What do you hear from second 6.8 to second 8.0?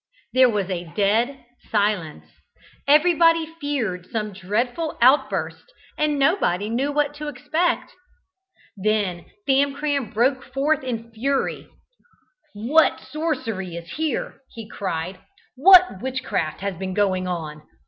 what to expect.